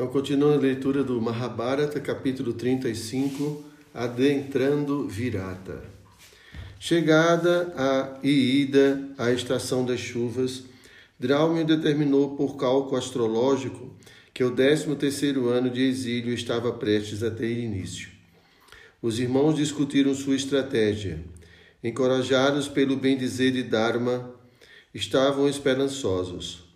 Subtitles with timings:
[0.00, 5.84] Então, continuando a leitura do Mahabharata, capítulo 35, Adentrando Virata.
[6.78, 10.62] Chegada a, e ida à estação das chuvas,
[11.18, 13.94] Draumio determinou por cálculo astrológico
[14.32, 18.08] que o décimo terceiro ano de exílio estava prestes a ter início.
[19.02, 21.22] Os irmãos discutiram sua estratégia.
[21.84, 24.34] Encorajados pelo bem-dizer de Dharma,
[24.94, 26.69] estavam esperançosos.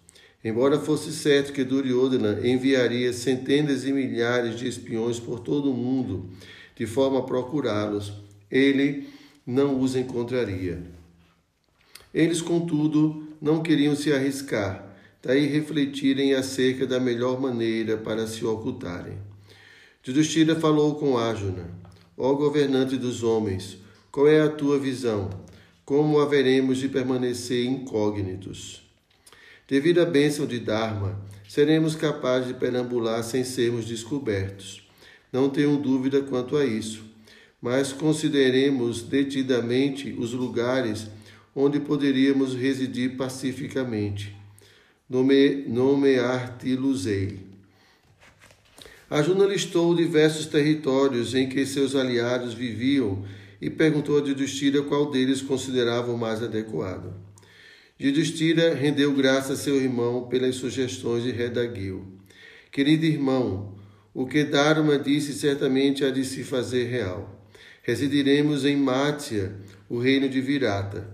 [0.45, 6.29] Embora fosse certo que Duryodhana enviaria centenas e milhares de espiões por todo o mundo
[6.77, 8.13] de forma a procurá-los,
[8.51, 9.09] ele
[9.47, 10.83] não os encontraria.
[12.13, 19.17] Eles, contudo, não queriam se arriscar, daí refletirem acerca da melhor maneira para se ocultarem.
[20.07, 21.71] Yudhishthira falou com Arjuna:
[22.19, 23.79] Ó governante dos homens,
[24.13, 25.31] qual é a tua visão?
[25.87, 28.84] Como haveremos de permanecer incógnitos?
[29.67, 31.19] Devido à bênção de Dharma,
[31.49, 34.87] seremos capazes de perambular sem sermos descobertos.
[35.33, 37.03] Não tenho dúvida quanto a isso,
[37.63, 41.07] mas consideremos detidamente os lugares
[41.57, 44.37] onde poderíamos residir pacificamente.
[45.09, 47.41] Nome, Nomear-te-luzei.
[49.09, 53.25] Arjuna listou diversos territórios em que seus aliados viviam
[53.63, 57.24] e perguntou a Yudhishthira qual deles considerava o mais adequado.
[58.05, 62.05] Yudhishthira rendeu graça a seu irmão pelas sugestões de Redagil.
[62.71, 63.77] Querido irmão,
[64.13, 67.49] o que Dharma disse certamente há de se fazer real.
[67.83, 69.57] Residiremos em Mátia,
[69.89, 71.09] o reino de Virata.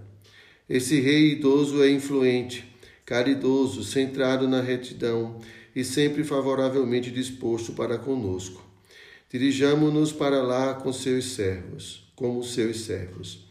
[0.68, 2.64] Esse rei idoso é influente,
[3.06, 5.38] caridoso, centrado na retidão
[5.77, 8.68] e sempre favoravelmente disposto para conosco.
[9.30, 13.48] Dirijamo-nos para lá com seus servos, como seus servos.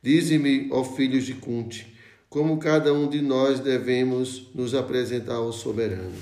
[0.00, 1.95] Dize-me, ó filhos de Kunti,
[2.36, 6.12] como cada um de nós devemos nos apresentar ao soberano.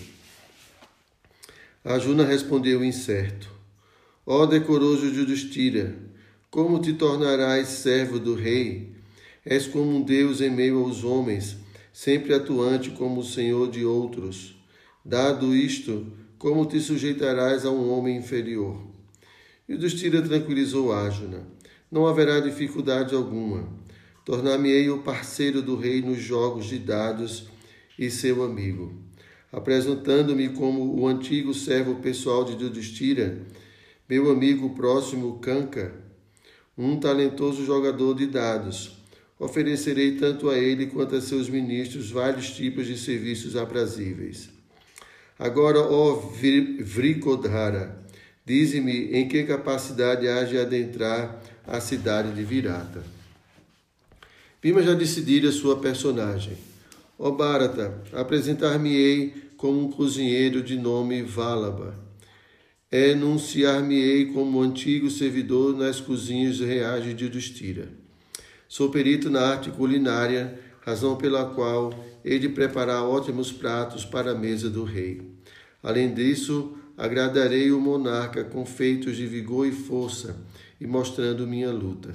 [1.84, 3.50] Arjuna respondeu incerto:
[4.24, 5.92] Ó decoroso Judistira,
[6.52, 8.92] como te tornarás servo do rei?
[9.44, 11.56] És como um Deus em meio aos homens,
[11.92, 14.54] sempre atuante como o Senhor de outros.
[15.04, 16.06] Dado isto,
[16.38, 18.80] como te sujeitarás a um homem inferior?
[19.68, 21.44] Yudhishthira tranquilizou Arjuna.
[21.90, 23.82] Não haverá dificuldade alguma.
[24.24, 27.48] Tornar-me-ei o parceiro do rei nos jogos de dados
[27.98, 29.04] e seu amigo
[29.54, 33.38] apresentando-me como o antigo servo pessoal de Yudhishthira,
[34.08, 35.92] meu amigo próximo Kanka,
[36.76, 38.98] um talentoso jogador de dados.
[39.38, 44.50] Oferecerei tanto a ele quanto a seus ministros vários tipos de serviços aprazíveis.
[45.38, 46.14] Agora, ó
[46.80, 48.04] Vrikodhara,
[48.44, 53.13] dize-me em que capacidade há de adentrar a cidade de Virata.
[54.64, 56.56] Bima já decidira sua personagem.
[57.18, 61.94] Ó Bharata, apresentar-me-ei como um cozinheiro de nome Válaba.
[62.90, 67.90] Enunciar-me-ei como antigo servidor nas cozinhas reais de Yudhishthira.
[68.66, 71.92] Sou perito na arte culinária, razão pela qual
[72.24, 75.20] hei de preparar ótimos pratos para a mesa do rei.
[75.82, 80.34] Além disso, agradarei o monarca com feitos de vigor e força
[80.80, 82.14] e mostrando minha luta.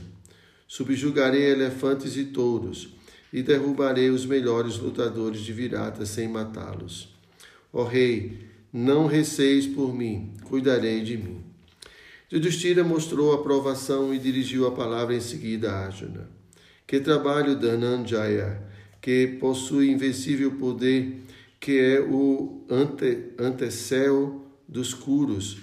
[0.69, 2.89] Subjugarei elefantes e touros
[3.33, 7.09] e derrubarei os melhores lutadores de Virata sem matá-los.
[7.73, 8.37] Ó rei,
[8.71, 11.43] não receis por mim, cuidarei de mim.
[12.31, 16.29] Yudhishthira mostrou aprovação e dirigiu a palavra em seguida a Arjuna.
[16.85, 18.61] Que trabalho Dhananjaya,
[19.01, 21.23] que possui invencível poder,
[21.59, 25.57] que é o ante, antecel dos curos,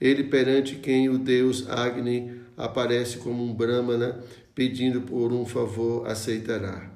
[0.00, 4.22] ele perante quem o deus Agni aparece como um brahmana
[4.54, 6.90] pedindo por um favor aceitará.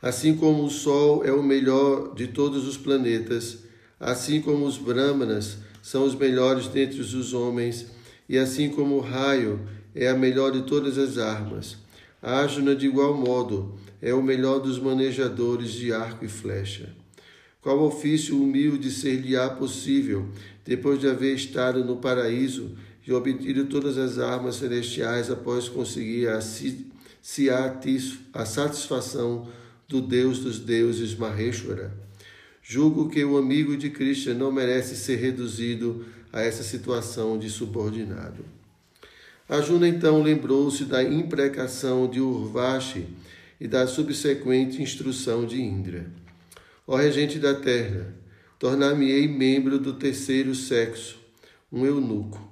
[0.00, 3.58] Assim como o Sol é o melhor de todos os planetas,
[3.98, 7.86] assim como os Brahmanas são os melhores dentre os homens,
[8.28, 9.60] e assim como o raio
[9.94, 11.76] é a melhor de todas as armas.
[12.20, 16.94] Arjuna, de igual modo, é o melhor dos manejadores de arco e flecha.
[17.60, 20.28] Qual ofício humilde ser-lhe-á possível,
[20.64, 22.76] depois de haver estado no paraíso
[23.06, 26.38] e obtido todas as armas celestiais após conseguir a,
[28.32, 29.48] a satisfação
[29.86, 31.92] do Deus dos deuses Maheshwara.
[32.62, 38.44] Julgo que o amigo de Krishna não merece ser reduzido a essa situação de subordinado.
[39.48, 43.06] Arjuna então lembrou-se da imprecação de Urvashi
[43.60, 46.10] e da subsequente instrução de Indra.
[46.84, 48.12] Ó regente da terra,
[48.58, 51.18] tornar-me-ei membro do terceiro sexo,
[51.72, 52.45] um eunuco,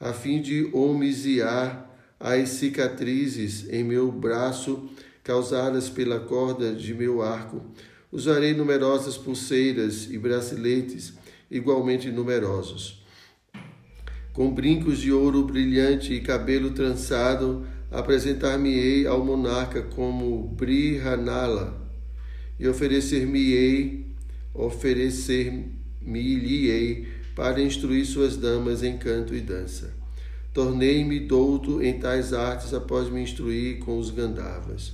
[0.00, 4.88] a fim de homiziar as cicatrizes em meu braço
[5.22, 7.62] causadas pela corda de meu arco.
[8.10, 11.12] Usarei numerosas pulseiras e braceletes
[11.50, 13.04] igualmente numerosos.
[14.32, 21.78] Com brincos de ouro brilhante e cabelo trançado, apresentar-me-ei ao monarca como Brihanala,
[22.58, 24.06] e oferecer-me-ei,
[24.54, 29.92] oferecer-me-lhe-ei para instruir suas damas em canto e dança.
[30.52, 34.92] Tornei-me douto em tais artes após me instruir com os Gandharvas.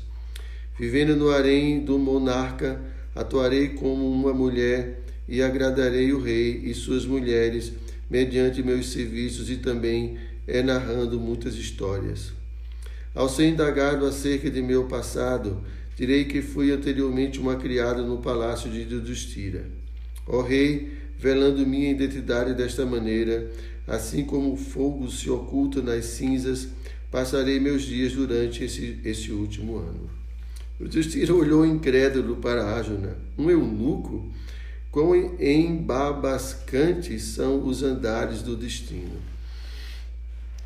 [0.78, 2.80] Vivendo no harém do monarca,
[3.14, 7.72] atuarei como uma mulher e agradarei o rei e suas mulheres
[8.10, 12.32] mediante meus serviços e também é narrando muitas histórias.
[13.14, 15.64] Ao ser indagado acerca de meu passado,
[15.96, 19.64] direi que fui anteriormente uma criada no palácio de Yudhishthira.
[20.26, 23.50] Ó rei, velando minha identidade desta maneira,
[23.86, 26.68] assim como o fogo se oculta nas cinzas,
[27.10, 30.10] passarei meus dias durante esse, esse último ano.
[30.78, 33.16] O Justira olhou incrédulo para Ajuna.
[33.38, 34.30] Um eunuco?
[34.90, 39.16] Quão embabascantes são os andares do destino.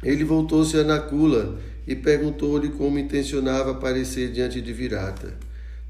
[0.03, 5.35] Ele voltou-se a Nakula e perguntou-lhe como intencionava aparecer diante de Virata.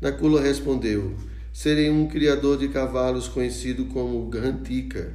[0.01, 1.15] Nakula respondeu:
[1.53, 5.13] Serei um criador de cavalos conhecido como Gantika.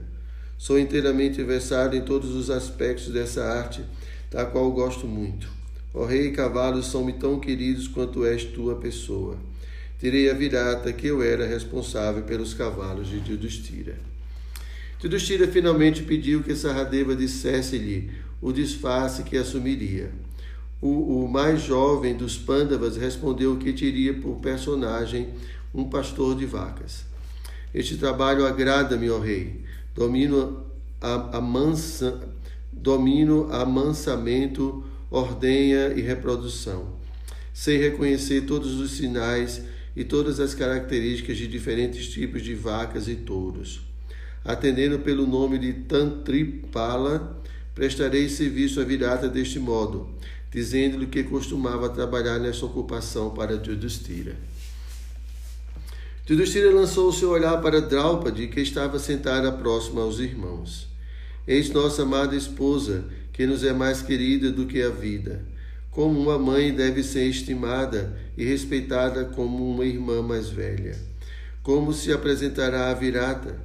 [0.58, 3.84] Sou inteiramente versado em todos os aspectos dessa arte,
[4.30, 5.48] da qual gosto muito.
[5.94, 9.38] Ó rei, cavalos são-me tão queridos quanto és tua pessoa.
[10.00, 13.96] Direi a Virata que eu era responsável pelos cavalos de Yudhishthira.
[15.02, 18.12] Yudhishthira finalmente pediu que Saradeva dissesse-lhe
[18.42, 20.12] o disfarce que assumiria.
[20.82, 25.30] O, o, mais jovem dos Pandavas respondeu que teria por personagem
[25.76, 27.04] um pastor de vacas.
[27.74, 29.66] Este trabalho agrada-me, ó rei.
[29.94, 30.64] Domino
[31.02, 32.22] a, a mansa,
[32.72, 36.94] domino amansamento ordenha e reprodução.
[37.54, 39.62] Sei reconhecer todos os sinais
[39.96, 43.82] e todas as características de diferentes tipos de vacas e touros.
[44.44, 47.42] Atendendo pelo nome de Tantripala,
[47.74, 50.10] prestarei serviço à virata deste modo,
[50.52, 54.36] dizendo-lhe que costumava trabalhar nessa ocupação para Yudhishthira.
[56.28, 60.88] Yudhishthira lançou o seu olhar para Draupadi, que estava sentada próxima aos irmãos.
[61.48, 65.46] Eis nossa amada esposa, que nos é mais querida do que a vida.
[65.92, 70.98] Como uma mãe deve ser estimada e respeitada como uma irmã mais velha.
[71.62, 73.60] Como se apresentará a virata?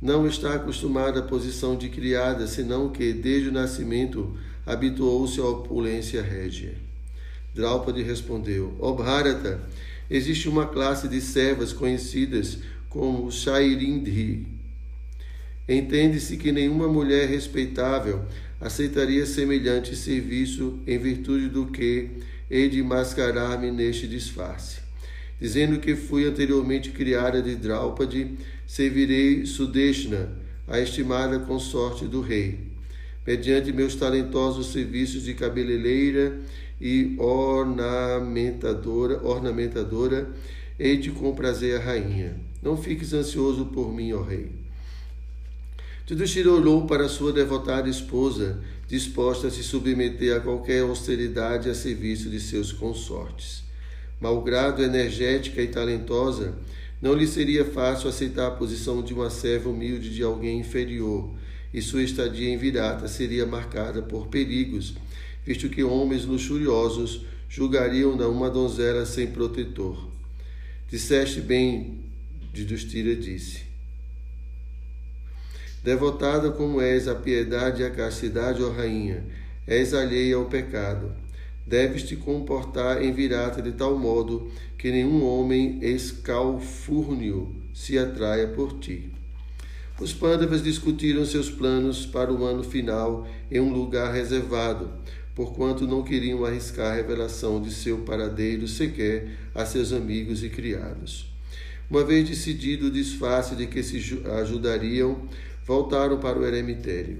[0.00, 6.22] Não está acostumada à posição de criada, senão que, desde o nascimento, habituou-se à opulência
[6.22, 6.74] régia.
[7.52, 9.60] Draupadi respondeu: Ó Bharata,
[10.12, 12.58] existe uma classe de servas conhecidas
[12.90, 14.46] como Shairindhi.
[15.66, 18.22] Entende-se que nenhuma mulher respeitável
[18.60, 22.10] aceitaria semelhante serviço em virtude do que
[22.50, 24.82] hei de mascarar-me neste disfarce.
[25.40, 28.36] Dizendo que fui anteriormente criada de Draupadi,
[28.66, 30.30] servirei Sudeshna,
[30.68, 32.58] a estimada consorte do rei.
[33.26, 36.38] Mediante meus talentosos serviços de cabeleireira
[36.82, 40.28] e ornamentadora, ornamentadora,
[40.76, 42.34] hei de comprazer a rainha.
[42.60, 44.50] Não fiques ansioso por mim, ó rei.
[46.10, 52.28] Yudhishthira olhou para sua devotada esposa, disposta a se submeter a qualquer austeridade a serviço
[52.28, 53.64] de seus consortes.
[54.20, 56.54] Malgrado energética e talentosa,
[57.00, 61.30] não lhe seria fácil aceitar a posição de uma serva humilde de alguém inferior,
[61.72, 64.94] e sua estadia em Virata seria marcada por perigos,
[65.44, 70.08] visto que homens luxuriosos julgariam-na uma donzela sem protetor.
[70.88, 72.00] Disseste bem,
[72.54, 73.62] Yudhishthira disse.
[75.82, 79.24] Devotada como és à piedade e à castidade, ó rainha,
[79.66, 81.12] és alheia ao pecado.
[81.66, 88.78] Deves te comportar em virata de tal modo que nenhum homem escalfúrnio se atraia por
[88.78, 89.10] ti.
[90.00, 94.90] Os Pandavas discutiram seus planos para o ano final em um lugar reservado,
[95.34, 101.32] porquanto não queriam arriscar a revelação de seu paradeiro sequer a seus amigos e criados.
[101.90, 105.28] Uma vez decidido o disfarce de que se ajudariam,
[105.66, 107.18] voltaram para o eremitério.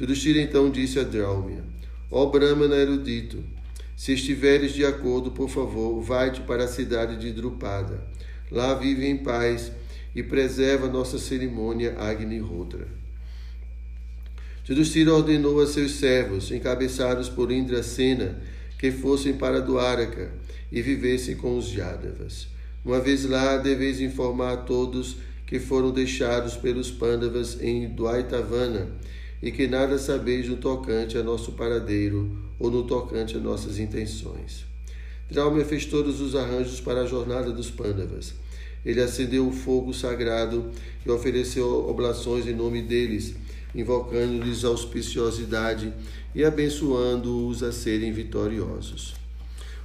[0.00, 1.64] Yudhishthira então disse a Draumia,
[2.10, 3.42] ó Brahmana erudito,
[3.96, 8.04] se estiveres de acordo, por favor, vai-te para a cidade de Drupada.
[8.50, 9.70] Lá vive em paz
[10.14, 13.03] e preserva nossa cerimônia Agni-Hotra.
[14.68, 18.38] Yudhishthira ordenou a seus servos, encabeçados por Indrasena,
[18.78, 20.32] que fossem para Duaraka
[20.72, 22.48] e vivessem com os Yadavas.
[22.82, 25.16] Uma vez lá, deveis informar a todos
[25.46, 28.88] que foram deixados pelos Pandavas em Dwaitavana,
[29.42, 34.64] e que nada sabeis no tocante a nosso paradeiro ou no tocante a nossas intenções.
[35.30, 38.34] Draumia fez todos os arranjos para a jornada dos Pandavas.
[38.84, 40.70] Ele acendeu o fogo sagrado
[41.04, 43.34] e ofereceu oblações em nome deles,
[43.74, 45.92] invocando-lhes auspiciosidade
[46.34, 49.14] e abençoando-os a serem vitoriosos.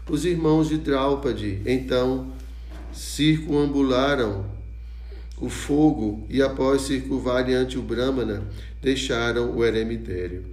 [0.10, 2.31] Os irmãos de Draupadi, então,
[2.91, 4.46] circunambularam
[5.38, 8.43] o fogo e, após circunvarem ante o Brahmana,
[8.81, 10.46] deixaram o eremitério.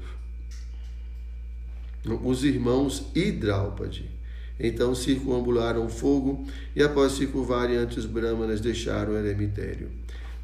[2.23, 4.17] Os irmãos Hidraupade
[4.59, 9.91] então circunambularam o fogo e, após circunvarem ante os Brahmanas, deixaram o eremitério.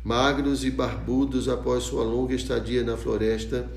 [0.04, 3.71] Magros e barbudos, após sua longa estadia na floresta,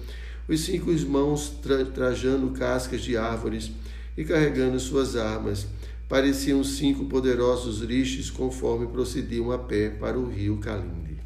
[0.48, 3.72] os cinco irmãos tra trajando cascas de árvores
[4.18, 5.68] e carregando suas armas,
[6.10, 11.18] pareciam cinco poderosos rishis conforme procediam a pé para o rio Kalindi.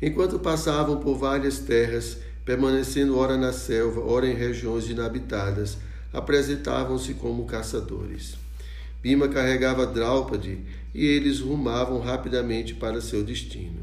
[0.00, 5.76] Enquanto passavam por várias terras, permanecendo ora na selva, ora em regiões inabitadas,
[6.12, 8.36] apresentavam-se como caçadores.
[9.02, 10.60] Bima carregava Draupadi
[10.94, 13.80] e eles rumavam rapidamente para seu destino.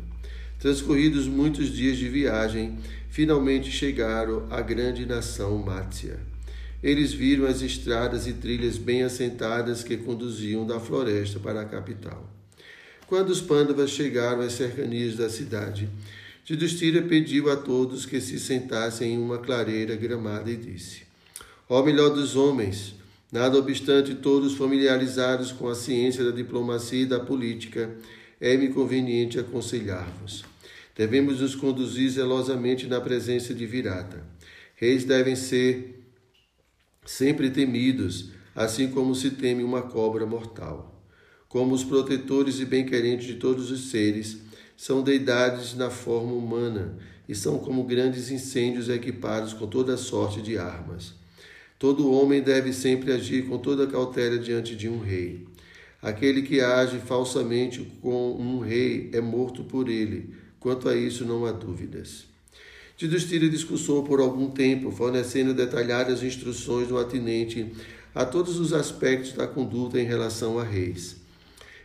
[0.60, 2.78] Transcorridos muitos dias de viagem,
[3.10, 6.20] finalmente chegaram à grande nação Mátia.
[6.82, 12.30] Eles viram as estradas e trilhas bem assentadas que conduziam da floresta para a capital.
[13.08, 15.90] Quando os pândavas chegaram às cercanias da cidade,
[16.44, 21.02] Tidustira pediu a todos que se sentassem em uma clareira gramada e disse:
[21.68, 22.96] Ó melhor dos homens,
[23.36, 27.94] nada obstante todos familiarizados com a ciência da diplomacia e da política,
[28.40, 30.46] é-me conveniente aconselhar-vos.
[30.96, 34.24] Devemos nos conduzir zelosamente na presença de Virata.
[34.78, 36.02] Reis devem ser
[37.06, 41.04] sempre temidos, assim como se teme uma cobra mortal.
[41.50, 44.38] Como os protetores e bem-querentes de todos os seres,
[44.78, 50.58] são deidades na forma humana e são como grandes incêndios equipados com toda sorte de
[50.58, 51.25] armas.
[51.78, 55.46] Todo homem deve sempre agir com toda cautela diante de um rei.
[56.02, 60.30] Aquele que age falsamente com um rei é morto por ele.
[60.60, 62.26] Quanto a isso, não há dúvidas.
[62.96, 67.74] Tidustira discursou por algum tempo, fornecendo detalhadas instruções no atinente
[68.14, 71.18] a todos os aspectos da conduta em relação a reis.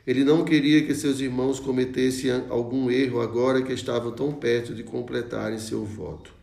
[0.06, 4.84] Ele não queria que seus irmãos cometessem algum erro agora que estavam tão perto de
[4.84, 6.39] completarem seu voto.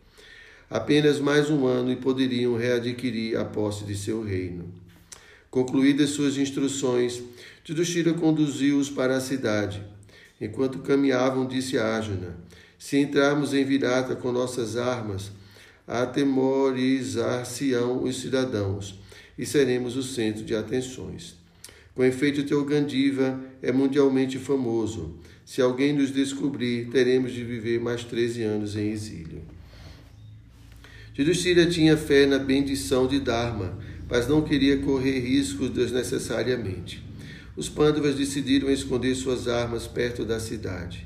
[0.70, 4.66] Apenas mais um ano e poderiam readquirir a posse de seu reino.
[5.50, 7.22] Concluídas suas instruções,
[7.64, 9.82] Tidustira conduziu-os para a cidade.
[10.38, 12.36] Enquanto caminhavam, disse a Arjuna:
[12.78, 15.32] Se entrarmos em Virata com nossas armas,
[15.86, 19.00] atemorizar-se-ão os cidadãos
[19.38, 21.34] e seremos o centro de atenções.
[21.94, 25.14] Com efeito, teu Gandiva é mundialmente famoso.
[25.46, 29.56] Se alguém nos descobrir, teremos de viver mais 13 anos em exílio.
[31.18, 33.76] Yudhishthira tinha fé na bendição de Dharma,
[34.08, 37.02] mas não queria correr riscos desnecessariamente.
[37.56, 41.04] Os Pandavas decidiram esconder suas armas perto da cidade.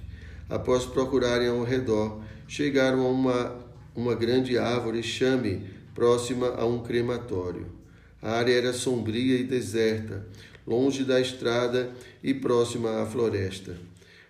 [0.51, 3.59] Após procurarem ao redor, chegaram a uma,
[3.97, 5.63] uma grande árvore chame
[5.95, 7.67] próxima a um crematório.
[8.21, 10.27] A área era sombria e deserta,
[10.67, 11.91] longe da estrada
[12.23, 13.79] e próxima à floresta.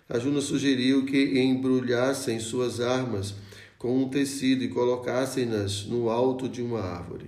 [0.07, 3.35] A Juna sugeriu que embrulhassem suas armas
[3.83, 7.25] com um tecido e colocassem-nas no alto de uma árvore.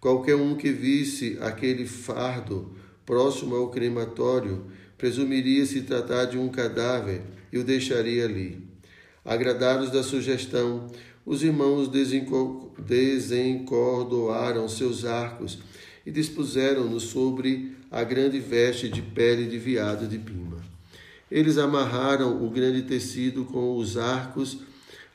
[0.00, 2.70] Qualquer um que visse aquele fardo
[3.04, 4.64] próximo ao crematório
[4.96, 7.20] presumiria se tratar de um cadáver
[7.52, 8.66] e o deixaria ali.
[9.22, 10.86] Agradados da sugestão,
[11.26, 11.90] os irmãos
[12.78, 15.58] desencordoaram seus arcos
[16.06, 20.64] e dispuseram-nos sobre a grande veste de pele de veado de pima.
[21.30, 24.60] Eles amarraram o grande tecido com os arcos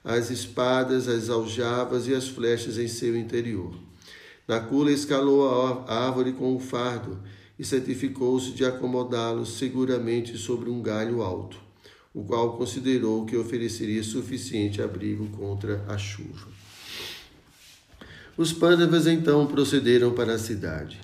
[0.04, 3.74] as espadas, as aljavas e as flechas em seu interior.
[4.48, 7.20] Nakula escalou a árvore com o fardo
[7.58, 11.60] e certificou-se de acomodá-lo seguramente sobre um galho alto,
[12.14, 16.48] o qual considerou que ofereceria suficiente abrigo contra a chuva.
[18.38, 21.00] Os Pandavas então procederam para a cidade.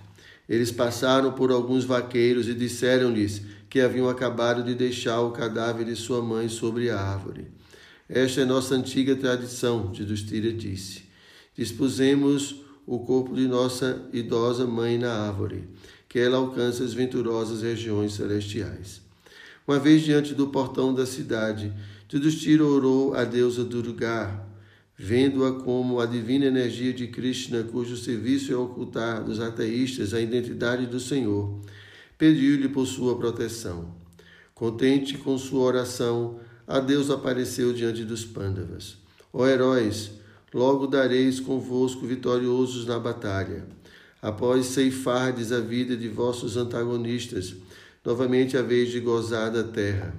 [0.48, 5.96] Eles passaram por alguns vaqueiros e disseram-lhes que haviam acabado de deixar o cadáver de
[5.96, 7.48] sua mãe sobre a árvore.
[8.08, 11.04] Esta é nossa antiga tradição, Judistira disse.
[11.56, 15.68] Dispusemos o corpo de nossa idosa mãe na árvore,
[16.08, 19.02] que ela alcance as venturosas regiões celestiais.
[19.68, 21.74] Uma vez diante do portão da cidade,
[22.08, 24.40] Judistira orou a deusa Durga,
[24.96, 30.86] vendo-a como a divina energia de Krishna, cujo serviço é ocultar dos ateístas a identidade
[30.86, 31.60] do Senhor,
[32.20, 33.96] pediu-lhe por sua proteção.
[34.54, 38.98] Contente com sua oração, a Deus apareceu diante dos Pândavas.
[39.32, 40.12] Ó heróis,
[40.54, 43.66] logo dareis convosco vitoriosos na batalha.
[44.22, 47.56] Após ceifardes a vida de vossos antagonistas,
[48.04, 50.16] novamente a vez de gozar da terra.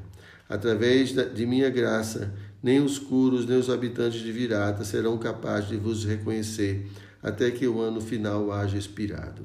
[0.49, 5.77] Através de minha graça, nem os curos, nem os habitantes de Virata serão capazes de
[5.77, 6.87] vos reconhecer,
[7.23, 9.45] até que o ano final haja expirado.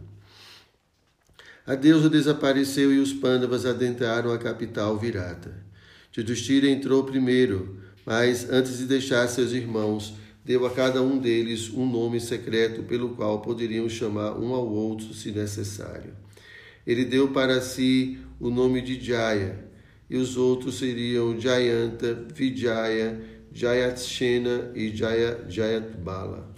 [1.66, 5.71] A deusa desapareceu e os pândavas adentraram a capital Virata.
[6.18, 10.14] Yudhishthira entrou primeiro, mas antes de deixar seus irmãos,
[10.44, 15.14] deu a cada um deles um nome secreto pelo qual poderiam chamar um ao outro
[15.14, 16.14] se necessário.
[16.86, 19.72] Ele deu para si o nome de Jaya,
[20.10, 23.22] e os outros seriam Jayanta, Vijaya,
[23.54, 26.54] Jayatshena e Jaya, Jayatbala.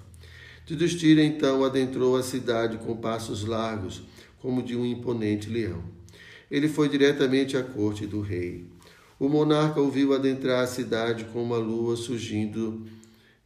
[0.68, 4.02] Yudhishthira então adentrou a cidade com passos largos,
[4.40, 5.84] como de um imponente leão.
[6.50, 8.66] Ele foi diretamente à corte do rei.
[9.24, 12.86] O monarca ouviu adentrar a cidade com uma lua surgindo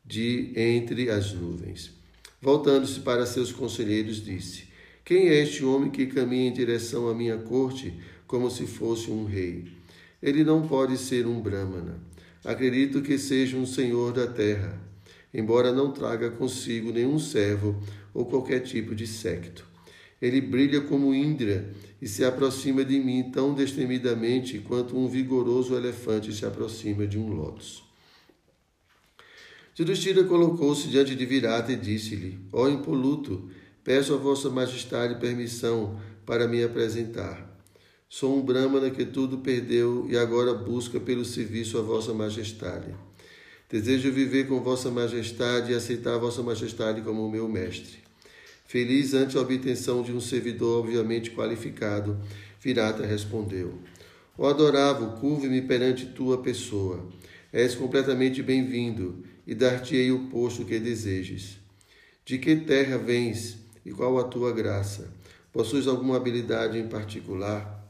[0.04, 1.94] de entre as nuvens.
[2.42, 4.64] Voltando-se para seus conselheiros, disse:
[5.06, 7.94] Quem é este homem que caminha em direção à minha corte
[8.26, 9.66] como se fosse um rei?
[10.20, 12.00] Ele não pode ser um Brahmana.
[12.44, 14.82] Acredito que seja um senhor da terra,
[15.32, 17.80] embora não traga consigo nenhum servo
[18.16, 19.64] ou qualquer tipo de secto.
[20.22, 21.72] Ele brilha como Indra
[22.02, 27.30] e se aproxima de mim tão destemidamente quanto um vigoroso elefante se aproxima de um
[27.30, 27.84] lótus.
[29.80, 33.48] Yudhishthira colocou-se diante de Virata e disse-lhe: Ó oh, impoluto,
[33.84, 37.48] peço a vossa majestade permissão para me apresentar.
[38.10, 42.96] Sou um brahmana que tudo perdeu e agora busca pelo serviço a vossa majestade.
[43.70, 48.07] Desejo viver com vossa majestade e aceitar vossa majestade como meu mestre.
[48.68, 52.20] Feliz ante a obtenção de um servidor obviamente qualificado,
[52.62, 53.76] Virata respondeu:
[54.38, 57.08] Ó adorável, curve-me perante tua pessoa.
[57.54, 61.58] És completamente bem-vindo e dar-te-ei o posto que desejes.
[62.26, 65.14] De que terra vens e qual a tua graça?
[65.54, 67.90] Possuis alguma habilidade em particular?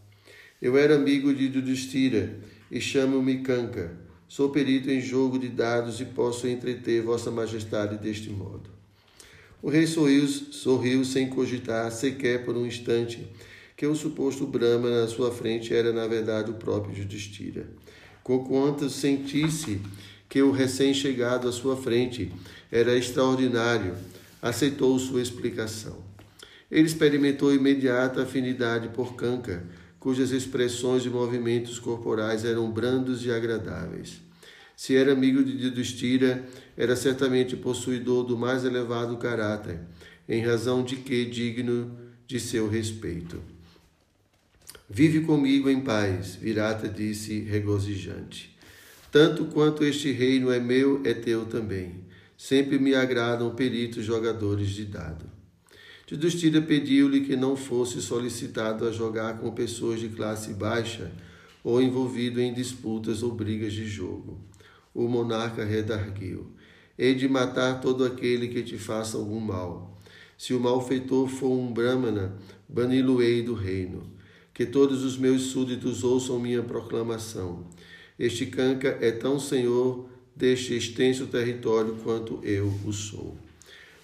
[0.62, 2.38] Eu era amigo de Yudhishthira
[2.70, 3.98] e chamo-me Kanka.
[4.28, 8.77] Sou perito em jogo de dados e posso entreter Vossa Majestade deste modo.
[9.62, 13.28] O rei sorriu, sorriu sem cogitar sequer por um instante
[13.76, 17.67] que o suposto Brahma na sua frente era na verdade o próprio Yudhishthira.
[18.24, 19.82] Conquanto sentisse
[20.30, 22.32] que o recém-chegado à sua frente
[22.72, 23.96] era extraordinário,
[24.41, 25.98] aceitou sua explicação.
[26.70, 29.63] Ele experimentou imediata afinidade por Kanka,
[30.00, 34.27] cujas expressões e movimentos corporais eram brandos e agradáveis.
[34.78, 39.80] Se era amigo de Yudhishthira, era certamente possuidor do mais elevado caráter,
[40.30, 43.42] em razão de que digno de seu respeito.
[44.88, 48.56] Vive comigo em paz, Virata disse regozijante.
[49.12, 52.06] Tanto quanto este reino é meu, é teu também.
[52.38, 55.26] Sempre me agradam peritos jogadores de dado.
[56.10, 61.12] Yudhishthira pediu-lhe que não fosse solicitado a jogar com pessoas de classe baixa
[61.63, 64.40] ou envolvido em disputas ou brigas de jogo.
[64.98, 66.48] O monarca redarguiu:
[66.98, 69.96] Hei de matar todo aquele que te faça algum mal.
[70.36, 72.36] Se o malfeitor for um brahmana,
[72.68, 74.12] bani-lo-ei do reino.
[74.52, 77.68] Que todos os meus súditos ouçam minha proclamação.
[78.18, 83.38] Este canca é tão senhor deste extenso território quanto eu o sou.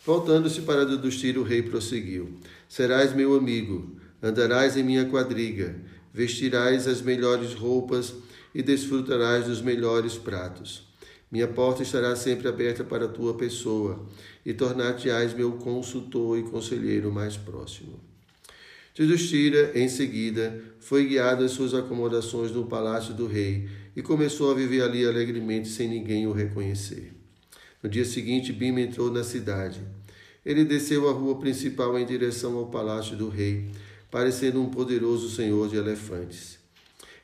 [0.05, 2.29] Voltando-se para Dudustira, o rei prosseguiu:
[2.69, 5.75] Serás meu amigo, andarás em minha quadriga,
[6.13, 8.13] vestirás as melhores roupas
[8.53, 10.87] e desfrutarás dos melhores pratos.
[11.31, 14.07] Minha porta estará sempre aberta para a tua pessoa,
[14.45, 17.99] e tornar-te-ás meu consultor e conselheiro mais próximo.
[18.97, 24.53] Yudhishthira, em seguida, foi guiado às suas acomodações no palácio do rei e começou a
[24.53, 27.11] viver ali alegremente sem ninguém o reconhecer.
[27.81, 29.81] No dia seguinte, Bima entrou na cidade.
[30.45, 33.71] Ele desceu a rua principal em direção ao palácio do rei,
[34.11, 36.62] parecendo um poderoso senhor de elefantes.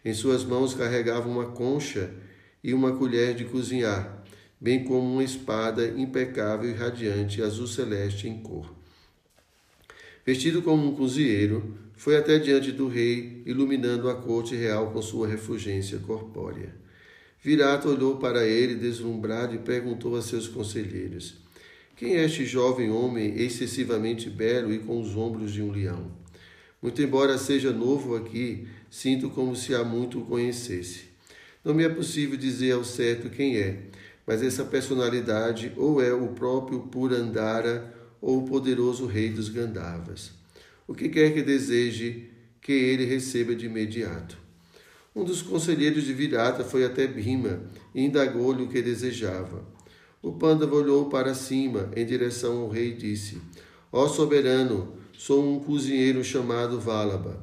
[0.03, 2.11] Em suas mãos carregava uma concha
[2.63, 4.23] e uma colher de cozinhar,
[4.59, 8.73] bem como uma espada impecável e radiante, azul celeste em cor.
[10.25, 15.27] Vestido como um cozinheiro, foi até diante do rei, iluminando a corte real com sua
[15.27, 16.73] refulgência corpórea.
[17.41, 21.37] Virata olhou para ele, deslumbrado, e perguntou a seus conselheiros:
[21.95, 26.11] Quem é este jovem homem excessivamente belo e com os ombros de um leão?
[26.81, 31.09] Muito embora seja novo aqui, sinto como se há muito o conhecesse.
[31.63, 33.83] Não me é possível dizer ao certo quem é,
[34.25, 40.39] mas essa personalidade ou é o próprio Purandara ou o poderoso rei dos Gandharvas
[40.89, 44.35] o que quer que deseje que ele receba de imediato.
[45.15, 47.61] Um dos conselheiros de Virata foi até Bhima
[47.93, 49.63] e indagou-lhe o que desejava.
[50.19, 53.39] O Pandava olhou para cima, em direção ao rei, e disse:
[53.91, 57.39] Ó soberano, sou um cozinheiro chamado Valaba.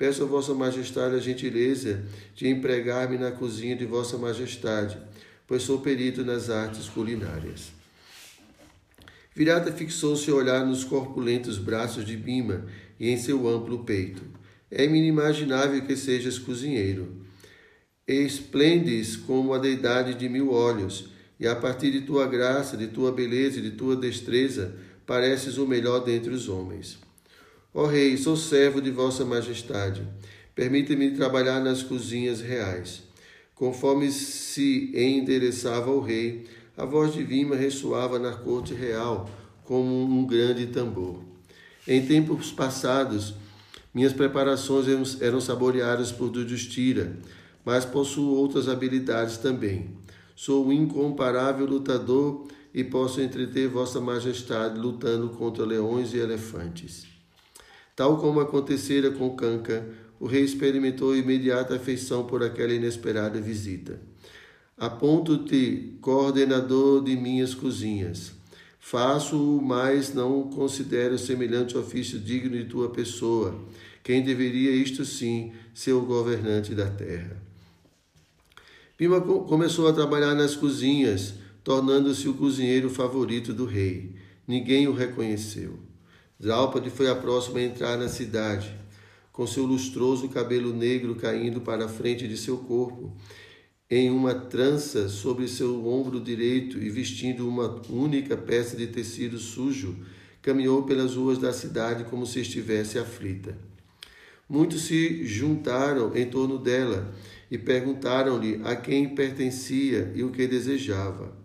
[0.00, 2.02] Peço a Vossa Majestade a gentileza
[2.34, 4.96] de empregar-me na cozinha de Vossa Majestade,
[5.46, 7.70] pois sou perito nas artes culinárias.
[9.34, 12.64] Virata fixou seu olhar nos corpulentos braços de Bima
[12.98, 14.22] e em seu amplo peito.
[14.70, 17.16] É-me inimaginável que sejas cozinheiro.
[18.08, 23.12] Esplendes como a deidade de mil olhos, e a partir de tua graça, de tua
[23.12, 27.09] beleza e de tua destreza, pareces o melhor dentre os homens.
[27.72, 30.02] Ó Rei, sou servo de Vossa Majestade.
[30.56, 33.04] Permita-me trabalhar nas cozinhas reais.
[33.54, 39.30] Conforme se endereçava ao rei, a voz de Vima ressoava na corte real
[39.64, 41.22] como um grande tambor.
[41.86, 43.34] Em tempos passados,
[43.94, 47.16] minhas preparações eram saboreadas por Dudustira,
[47.64, 49.90] mas possuo outras habilidades também.
[50.34, 57.19] Sou um incomparável lutador e posso entreter Vossa Majestade lutando contra leões e elefantes.
[58.00, 59.86] Tal como acontecera com Canca,
[60.18, 64.00] o rei experimentou imediata afeição por aquela inesperada visita.
[64.74, 68.32] Aponto-te coordenador de minhas cozinhas.
[68.78, 73.54] Faço-o, mas não considero semelhante ofício digno de tua pessoa.
[74.02, 77.36] Quem deveria, isto sim, ser o governante da terra.
[78.96, 84.14] Pima começou a trabalhar nas cozinhas, tornando-se o cozinheiro favorito do rei.
[84.48, 85.89] Ninguém o reconheceu.
[86.40, 88.74] Draupadi foi a próxima a entrar na cidade,
[89.30, 93.14] com seu lustroso cabelo negro caindo para a frente de seu corpo
[93.90, 99.98] em uma trança sobre seu ombro direito e vestindo uma única peça de tecido sujo,
[100.40, 103.58] caminhou pelas ruas da cidade como se estivesse aflita.
[104.48, 107.12] Muitos se juntaram em torno dela
[107.50, 111.36] e perguntaram-lhe a quem pertencia e o que desejava.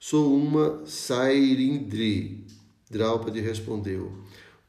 [0.00, 2.44] Sou uma Sairindri,
[2.90, 4.21] Draupadi respondeu.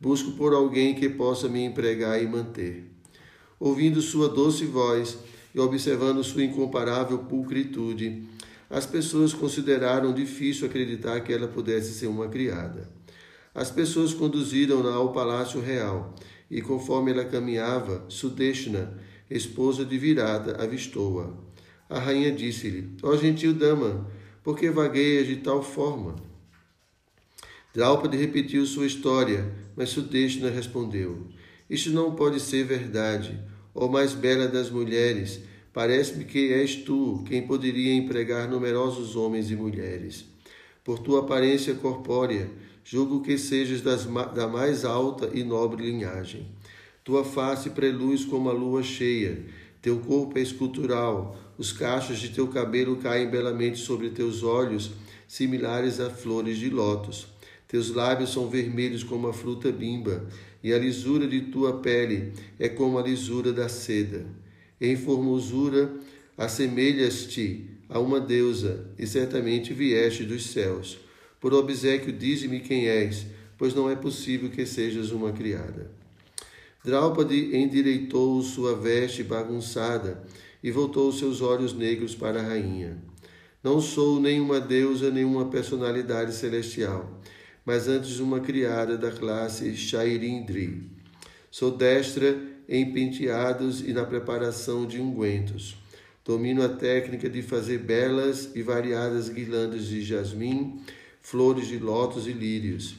[0.04, 2.92] Busco por alguém que possa me empregar e manter.
[3.58, 5.18] Ouvindo sua doce voz,
[5.56, 8.28] e observando sua incomparável pulcritude,
[8.70, 12.90] as pessoas consideraram difícil acreditar que ela pudesse ser uma criada.
[13.56, 16.14] As pessoas conduziram-na ao palácio real,
[16.52, 19.00] e conforme ela caminhava, Sudeshna,
[19.32, 21.30] esposa de Virata, avistou-a.
[21.90, 24.06] A rainha disse-lhe: Ó oh, gentil dama,
[24.44, 26.33] por que vagueias de tal forma?
[27.74, 31.28] Draupadi repetiu sua história, mas Sudeshna respondeu:
[31.70, 33.40] Isto não pode ser verdade
[33.76, 35.42] ó mais bela das mulheres,
[35.74, 40.26] parece-me que és tu quem poderia empregar numerosos homens e mulheres.
[40.84, 42.50] Por tua aparência corpórea,
[42.84, 46.46] julgo que sejas das, da mais alta e nobre linhagem.
[47.04, 49.44] Tua face preluz como a lua cheia,
[49.82, 54.92] teu corpo é escultural, os cachos de teu cabelo caem belamente sobre teus olhos,
[55.28, 57.33] similares a flores de lótus.
[57.74, 60.28] Teus lábios são vermelhos como a fruta bimba,
[60.64, 64.28] e a lisura de tua pele é como a lisura da seda.
[64.80, 65.92] Em formosura
[66.38, 71.00] assemelhas-te a uma deusa, e certamente vieste dos céus.
[71.42, 73.26] Por obsequio, dize-me quem és,
[73.58, 75.90] pois não é possível que sejas uma criada.
[76.86, 80.24] Draupadi endireitou sua veste bagunçada
[80.64, 83.00] e voltou seus olhos negros para a rainha.
[83.64, 87.20] Não sou nenhuma deusa, nenhuma personalidade celestial
[87.66, 90.90] mas antes uma criada da classe Shairindri.
[91.50, 92.36] Sou destra
[92.68, 95.78] em penteados e na preparação de ungüentos.
[96.26, 100.82] Domino a técnica de fazer belas e variadas guirlandas de jasmim,
[101.22, 102.96] flores de lótus e lírios.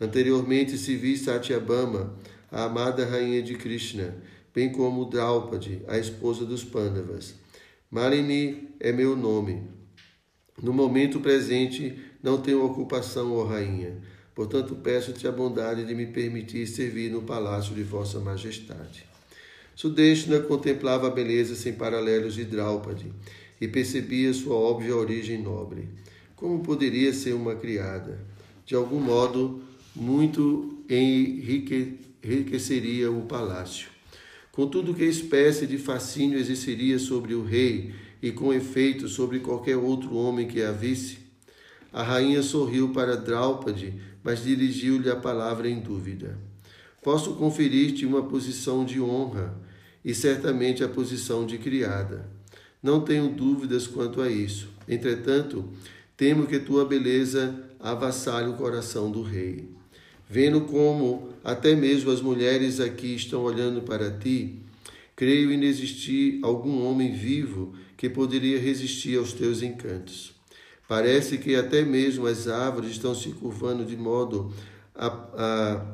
[0.00, 2.18] Anteriormente se vi Satyabama,
[2.50, 4.16] a amada rainha de Krishna,
[4.54, 7.34] bem como Draupadi, a esposa dos Pandavas.
[7.90, 9.62] Malini é meu nome.
[10.60, 13.98] No momento presente, não tenho ocupação, ó rainha.
[14.34, 19.04] Portanto, peço-te a bondade de me permitir servir no palácio de vossa majestade.
[19.76, 23.12] Sudeshna contemplava a beleza sem paralelos de Draupadi
[23.60, 25.86] e percebia sua óbvia origem nobre.
[26.34, 28.18] Como poderia ser uma criada?
[28.64, 29.62] De algum modo,
[29.94, 33.90] muito enriqueceria o palácio.
[34.50, 40.14] Contudo, que espécie de fascínio exerceria sobre o rei e, com efeito, sobre qualquer outro
[40.14, 41.23] homem que a visse?
[41.94, 46.36] A rainha sorriu para Draupadi, mas dirigiu-lhe a palavra em dúvida.
[47.00, 49.54] Posso conferir-te uma posição de honra
[50.04, 52.28] e certamente a posição de criada.
[52.82, 54.70] Não tenho dúvidas quanto a isso.
[54.88, 55.68] Entretanto,
[56.16, 59.68] temo que tua beleza avassale o coração do rei.
[60.28, 64.58] Vendo como até mesmo as mulheres aqui estão olhando para ti,
[65.14, 70.33] creio inexistir algum homem vivo que poderia resistir aos teus encantos.
[70.86, 74.52] Parece que até mesmo as árvores estão se curvando de modo
[74.94, 75.86] a, a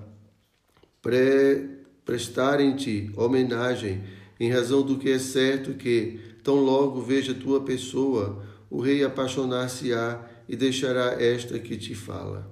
[1.00, 4.02] pre, prestarem-te homenagem,
[4.38, 10.26] em razão do que é certo que, tão logo veja tua pessoa, o rei apaixonar-se-á
[10.48, 12.50] e deixará esta que te fala.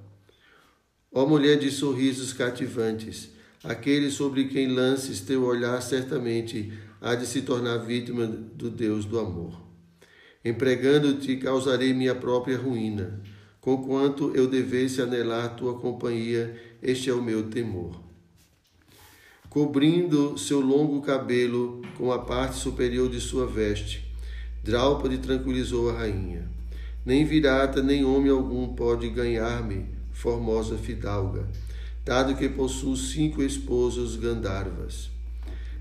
[1.10, 3.30] Ó mulher de sorrisos cativantes,
[3.64, 9.18] aquele sobre quem lances teu olhar certamente há de se tornar vítima do Deus do
[9.18, 9.67] amor.
[10.44, 13.20] Empregando-te, causarei minha própria ruína.
[13.60, 18.00] Conquanto eu devesse anelar tua companhia, este é o meu temor.
[19.50, 24.06] Cobrindo seu longo cabelo com a parte superior de sua veste,
[24.62, 26.48] Draupadi tranquilizou a rainha.
[27.04, 31.48] Nem virata, nem homem algum pode ganhar-me, formosa fidalga,
[32.04, 35.10] dado que possuo cinco esposos Gandharvas.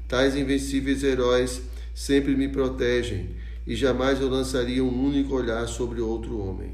[0.07, 1.61] Tais invencíveis heróis
[1.93, 3.35] sempre me protegem,
[3.67, 6.71] e jamais eu lançaria um único olhar sobre outro homem.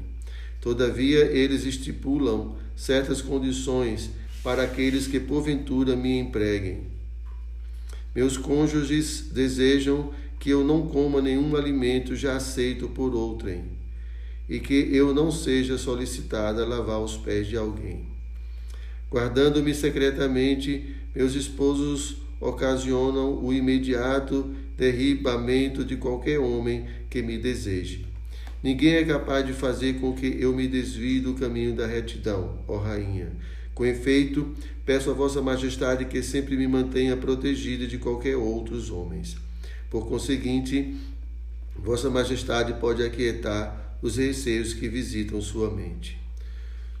[0.60, 4.10] Todavia, eles estipulam certas condições
[4.42, 6.86] para aqueles que porventura me empreguem.
[8.14, 13.64] Meus cônjuges desejam que eu não coma nenhum alimento já aceito por outrem,
[14.48, 18.06] e que eu não seja solicitada a lavar os pés de alguém.
[19.10, 28.06] Guardando-me secretamente, meus esposos ocasionam o imediato derribamento de qualquer homem que me deseje.
[28.62, 32.78] Ninguém é capaz de fazer com que eu me desvie do caminho da retidão, ó
[32.78, 33.30] Rainha.
[33.74, 34.54] Com efeito,
[34.86, 39.36] peço a Vossa Majestade que sempre me mantenha protegida de qualquer outros homens.
[39.90, 40.96] Por conseguinte,
[41.76, 46.18] Vossa Majestade pode aquietar os receios que visitam sua mente.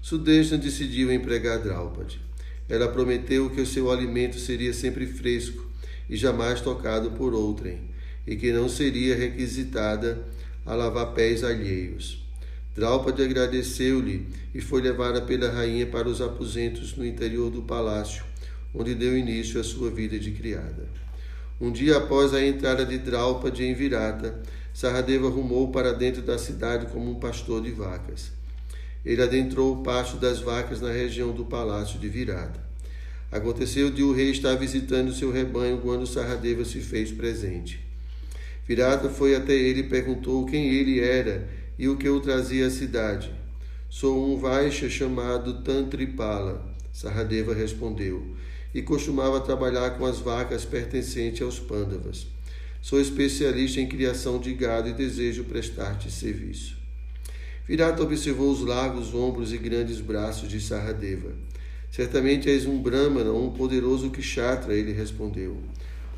[0.02, 2.20] Sudeshna decidiu empregar Draupadi.
[2.68, 5.73] Ela prometeu que o seu alimento seria sempre fresco
[6.08, 7.80] e jamais tocado por outrem,
[8.26, 10.24] e que não seria requisitada
[10.64, 12.24] a lavar pés alheios.
[12.74, 18.24] Draupadi agradeceu-lhe e foi levada pela rainha para os aposentos no interior do palácio,
[18.74, 20.88] onde deu início à sua vida de criada.
[21.60, 26.86] Um dia após a entrada de Draupadi em Virata, Saradeva rumou para dentro da cidade
[26.86, 28.32] como um pastor de vacas.
[29.04, 32.60] Ele adentrou o pasto das vacas na região do palácio de Virata.
[33.34, 37.80] Aconteceu de o rei estar visitando seu rebanho quando Saradeva se fez presente.
[38.64, 42.70] Virata foi até ele e perguntou quem ele era e o que o trazia à
[42.70, 43.32] cidade.
[43.90, 48.24] Sou um Vaisha chamado Tantripala, Saradeva respondeu,
[48.72, 52.28] e costumava trabalhar com as vacas pertencentes aos Pandavas.
[52.80, 56.76] Sou especialista em criação de gado e desejo prestar-te serviço.
[57.66, 61.32] Virata observou os largos ombros e grandes braços de Saradeva.
[61.94, 65.58] Certamente és um Brahmana, um poderoso Kshatra, ele respondeu.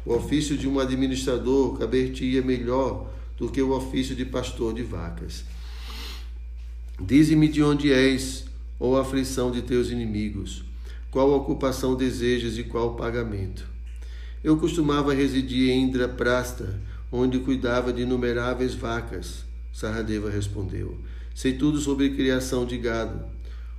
[0.07, 5.45] O ofício de um administrador caber-te-ia melhor do que o ofício de pastor de vacas.
[6.99, 8.47] Dize-me de onde és,
[8.79, 10.65] ou a aflição de teus inimigos,
[11.11, 13.69] qual ocupação desejas e qual pagamento.
[14.43, 16.81] Eu costumava residir em Indraprasta,
[17.13, 19.45] onde cuidava de inumeráveis vacas.
[19.75, 20.99] Saradeva respondeu.
[21.35, 23.36] Sei tudo sobre criação de gado.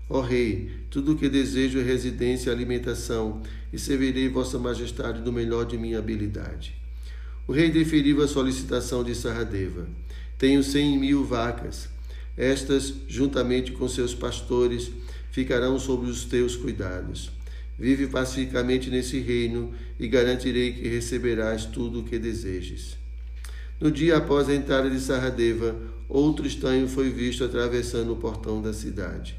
[0.09, 3.41] Ó Rei, tudo o que desejo é residência e alimentação,
[3.73, 6.75] e servirei Vossa Majestade do melhor de minha habilidade.
[7.45, 9.87] O rei deferiu a solicitação de Saradeva.
[10.37, 11.89] Tenho cem mil vacas.
[12.35, 14.91] Estas, juntamente com seus pastores,
[15.31, 17.31] ficarão sob os teus cuidados.
[17.79, 22.97] Vive pacificamente nesse reino e garantirei que receberás tudo o que desejes.
[23.79, 25.75] No dia após a entrada de Saradeva,
[26.09, 29.37] outro estranho foi visto atravessando o portão da cidade.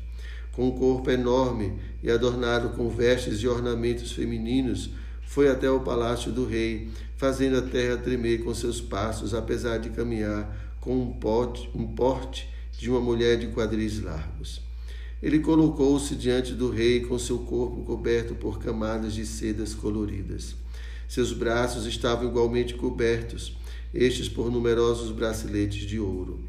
[0.58, 4.90] Com um corpo enorme e adornado com vestes e ornamentos femininos,
[5.22, 9.90] foi até o palácio do rei, fazendo a terra tremer com seus passos, apesar de
[9.90, 14.60] caminhar com um, pote, um porte de uma mulher de quadris largos.
[15.22, 20.56] Ele colocou-se diante do rei com seu corpo coberto por camadas de sedas coloridas.
[21.06, 23.56] Seus braços estavam igualmente cobertos
[23.94, 26.40] estes por numerosos braceletes de ouro,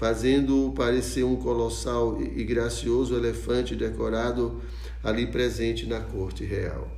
[0.00, 4.58] fazendo-o parecer um colossal e gracioso elefante decorado
[5.04, 6.90] ali presente na corte real.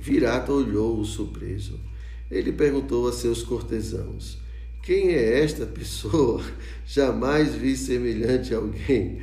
[0.00, 1.78] Virata olhou-o surpreso.
[2.28, 4.38] Ele perguntou a seus cortesãos:
[4.82, 6.42] Quem é esta pessoa?
[6.84, 9.20] Jamais vi semelhante a alguém.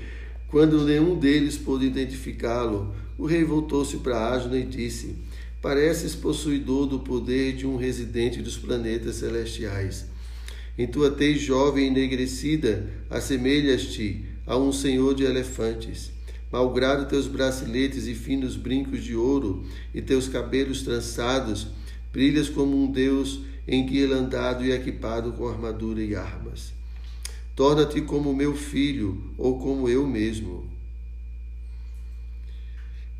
[0.47, 5.17] Quando nenhum deles pôde identificá-lo, o rei voltou-se para Asna e disse:
[5.61, 10.10] Pareces possuidor do poder de um residente dos planetas celestiais.
[10.81, 16.11] Em tua tez jovem enegrecida, assemelhas-te a um senhor de elefantes.
[16.51, 19.63] Malgrado teus braceletes e finos brincos de ouro
[19.93, 21.67] e teus cabelos trançados,
[22.11, 26.73] brilhas como um deus enguirlandado e equipado com armadura e armas.
[27.55, 30.67] Torna-te como meu filho ou como eu mesmo.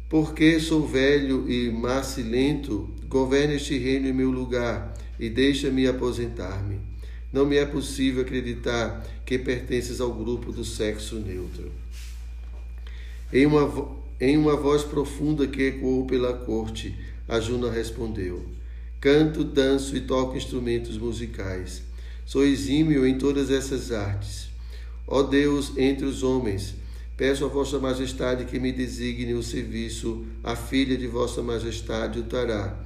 [0.10, 6.91] Porque sou velho e macilento, governe este reino em meu lugar e deixa-me aposentar-me.
[7.32, 11.72] Não me é possível acreditar que pertences ao grupo do sexo neutro.
[13.32, 16.94] Em uma, em uma voz profunda que ecoou pela corte,
[17.28, 18.46] a Juna respondeu:
[19.00, 21.84] Canto, danço e toco instrumentos musicais.
[22.26, 24.50] Sou exímio em todas essas artes.
[25.08, 26.76] Ó Deus entre os homens,
[27.16, 32.24] peço a Vossa Majestade que me designe o serviço à filha de Vossa Majestade, o
[32.24, 32.78] Tará,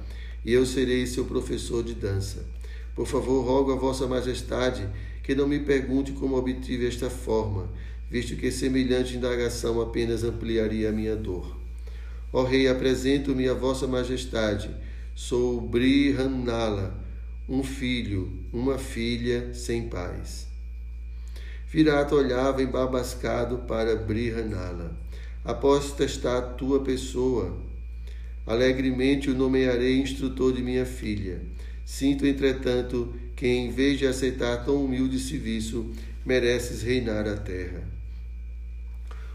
[0.44, 2.44] e eu serei seu professor de dança.
[2.96, 4.88] Por favor, rogo a Vossa Majestade
[5.22, 7.68] que não me pergunte como obtive esta forma,
[8.10, 11.56] visto que semelhante indagação apenas ampliaria a minha dor.
[12.32, 14.70] Ó Rei, apresento-me a Vossa Majestade.
[15.14, 16.98] Sou Brihanala,
[17.48, 20.46] um filho, uma filha sem pais.
[21.68, 24.96] Virata olhava embabascado para Brihanala.
[25.44, 27.56] Após testar tua pessoa,
[28.46, 31.42] alegremente o nomearei instrutor de minha filha.
[31.86, 35.92] Sinto, entretanto, que em vez de aceitar tão humilde serviço,
[36.24, 37.84] mereces reinar a terra.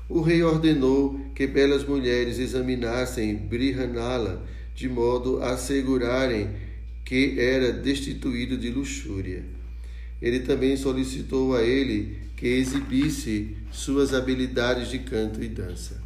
[0.09, 6.49] O rei ordenou que belas mulheres examinassem Brihanala, de modo a assegurarem
[7.05, 9.45] que era destituído de luxúria.
[10.21, 16.01] Ele também solicitou a ele que exibisse suas habilidades de canto e dança.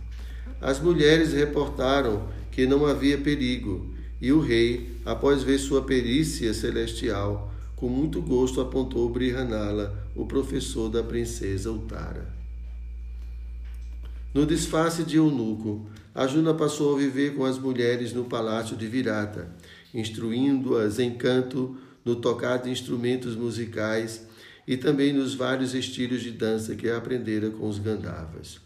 [0.61, 7.53] As mulheres reportaram que não havia perigo, e o rei, após ver sua perícia celestial,
[7.75, 12.33] com muito gosto apontou Brihanala, o professor da princesa Utara.
[14.33, 15.87] No disfarce de eunuco,
[16.27, 19.55] Juna passou a viver com as mulheres no palácio de Virata,
[19.93, 24.27] instruindo-as em canto, no tocar de instrumentos musicais
[24.67, 28.59] e também nos vários estilos de dança que aprendera com os Gandhavas.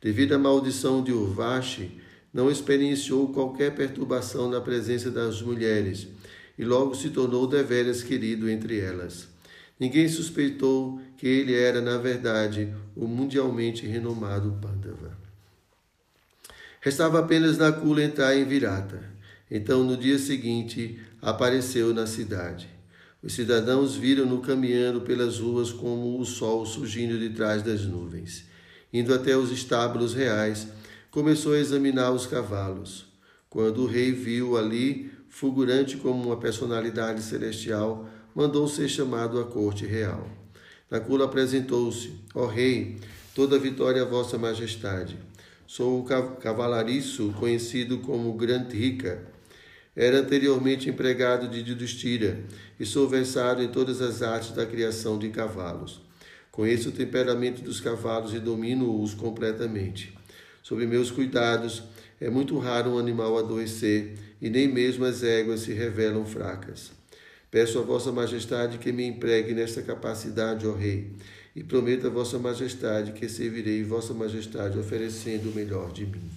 [0.00, 2.00] Devido à maldição de Urvashi,
[2.34, 6.08] não experienciou qualquer perturbação na presença das mulheres
[6.58, 9.28] e logo se tornou deveras querido entre elas.
[9.78, 15.16] Ninguém suspeitou que ele era, na verdade, o mundialmente renomado Pandava.
[16.80, 19.02] Restava apenas Nakula entrar em Virata.
[19.50, 22.68] Então, no dia seguinte, apareceu na cidade.
[23.22, 28.44] Os cidadãos viram-no caminhando pelas ruas como o sol surgindo de trás das nuvens.
[28.92, 30.68] Indo até os estábulos reais,
[31.14, 33.06] começou a examinar os cavalos.
[33.48, 39.86] Quando o rei viu ali fulgurante como uma personalidade celestial, mandou ser chamado à corte
[39.86, 40.28] real.
[40.90, 42.98] Nakula apresentou-se: Ó rei,
[43.32, 45.16] toda vitória a vossa majestade.
[45.68, 46.04] Sou o
[46.40, 49.24] cavalariço conhecido como Grantrika.
[49.94, 52.44] Era anteriormente empregado de Yudhishthira
[52.80, 56.00] e sou versado em todas as artes da criação de cavalos.
[56.50, 60.13] Conheço o temperamento dos cavalos e domino-os completamente.
[60.64, 61.82] Sob meus cuidados,
[62.18, 66.90] é muito raro um animal adoecer e nem mesmo as éguas se revelam fracas.
[67.50, 71.10] Peço a Vossa Majestade que me empregue nesta capacidade, ó Rei,
[71.54, 76.30] e prometo a Vossa Majestade que servirei Vossa Majestade oferecendo o melhor de mim.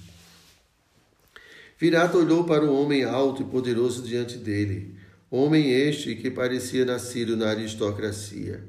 [1.80, 4.94] Virata olhou para o homem alto e poderoso diante dele,
[5.32, 8.62] homem este que parecia nascido na aristocracia.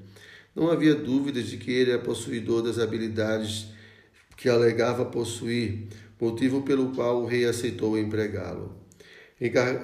[0.54, 3.76] Não havia dúvidas de que ele era possuidor das habilidades
[4.38, 8.72] que alegava possuir, motivo pelo qual o rei aceitou empregá-lo.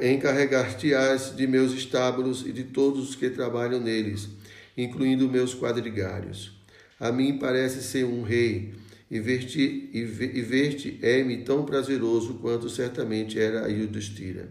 [0.01, 4.29] Encarregar-te-ás de meus estábulos e de todos os que trabalham neles,
[4.77, 6.57] incluindo meus quadrigários.
[6.99, 8.75] A mim parece ser um rei,
[9.11, 14.49] e ver-te ver é-me tão prazeroso quanto certamente era a Yudhishthira.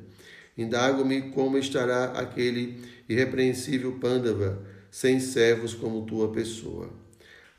[0.58, 4.62] Indago-me como estará aquele irrepreensível Pandava,
[4.92, 7.03] sem servos como tua pessoa.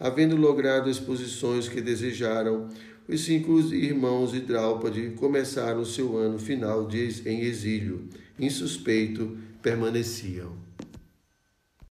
[0.05, 2.69] Havendo logrado exposições que desejaram,
[3.09, 8.07] os cinco irmãos de Draupadi começaram seu ano final de, em exílio.
[8.39, 10.64] Insuspeito, permaneciam.